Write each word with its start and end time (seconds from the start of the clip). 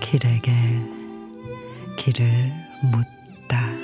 길에게 0.00 0.52
길을 1.96 2.52
묻다. 2.90 3.75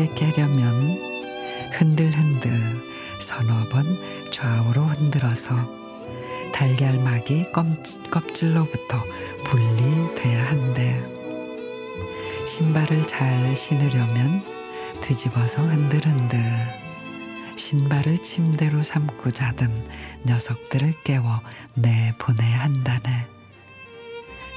깔끔하게 0.00 0.14
깨려면 0.14 0.98
흔들흔들 1.72 2.50
서너 3.20 3.68
번 3.68 3.84
좌우로 4.30 4.82
흔들어서 4.82 5.54
달걀막이 6.52 7.46
껍질로부터 8.10 9.04
분리돼야 9.44 10.46
한대. 10.46 10.98
신발을 12.46 13.06
잘 13.06 13.54
신으려면 13.54 14.42
뒤집어서 15.02 15.62
흔들흔들 15.62 16.40
신발을 17.56 18.22
침대로 18.22 18.82
삼고 18.82 19.32
자던 19.32 19.86
녀석들을 20.24 20.94
깨워 21.04 21.40
내보내야 21.74 22.60
한다네. 22.60 23.26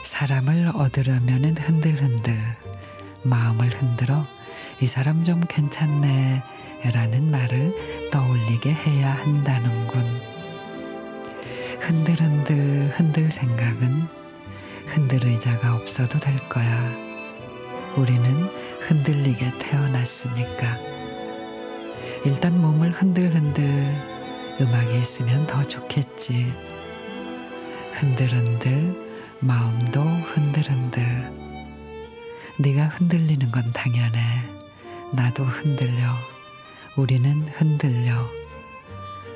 사람을 0.06 0.72
얻으려면 0.74 1.58
흔들흔들 1.58 2.58
마음을 3.24 3.70
흔들어 3.70 4.26
이 4.80 4.88
사람 4.88 5.24
좀 5.24 5.42
괜찮네 5.48 6.44
라는 6.94 7.32
말을 7.32 8.10
떠올리게 8.12 8.74
해야 8.74 9.14
한다는군. 9.14 10.22
흔들흔들 11.80 12.92
흔들 12.96 13.32
생각은 13.32 14.08
흔들 14.86 15.26
의자가 15.26 15.76
없어도 15.76 16.20
될 16.20 16.38
거야. 16.50 16.92
우리는 17.96 18.24
흔들리게 18.82 19.54
태어났으니까. 19.60 20.78
일단 22.26 22.62
몸을 22.62 22.92
흔들흔들 22.92 23.64
음악이 24.60 25.00
있으면 25.00 25.48
더 25.48 25.64
좋겠지. 25.64 26.54
흔들흔들 27.94 29.14
마음도 29.40 30.02
흔들흔들 30.02 31.04
네가 32.58 32.86
흔들리는 32.86 33.52
건 33.52 33.72
당연해. 33.74 34.63
나도 35.14 35.44
흔들려. 35.44 36.16
우리는 36.96 37.48
흔들려. 37.50 38.28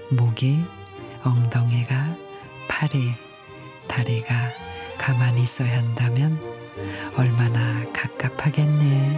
목이, 0.09 0.63
엉덩이가, 1.23 2.17
팔이, 2.67 3.13
다리가 3.87 4.33
가만히 4.97 5.43
있어야 5.43 5.77
한다면 5.77 6.41
얼마나 7.15 7.85
갑갑하겠니? 7.93 9.16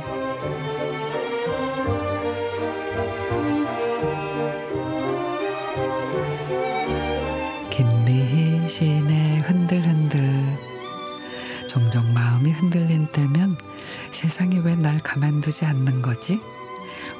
날 14.99 15.03
가만두지 15.03 15.65
않는 15.65 16.01
거지? 16.01 16.41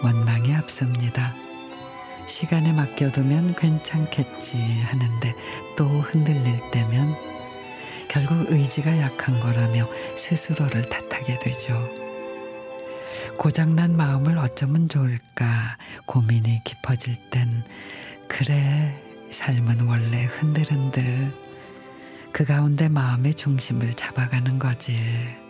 원망이 0.03 0.53
앞섭니다. 0.53 1.33
시간에 2.27 2.73
맡겨두면 2.73 3.55
괜찮겠지 3.55 4.57
하는데 4.57 5.33
또 5.77 5.85
흔들릴 5.85 6.59
때면 6.71 7.15
결국 8.09 8.51
의지가 8.51 8.99
약한 8.99 9.39
거라며 9.39 9.87
스스로를 10.15 10.81
탓하게 10.83 11.39
되죠. 11.39 11.73
고장난 13.37 13.95
마음을 13.95 14.37
어쩌면 14.37 14.89
좋을까 14.89 15.77
고민이 16.05 16.61
깊어질 16.65 17.15
땐 17.29 17.63
그래 18.27 19.01
삶은 19.31 19.87
원래 19.87 20.25
흔들흔들 20.25 21.33
그 22.31 22.43
가운데 22.45 22.89
마음의 22.89 23.35
중심을 23.35 23.93
잡아가는 23.93 24.59
거지. 24.59 25.48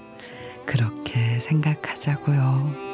그렇게 0.70 1.40
생각하자고요. 1.40 2.89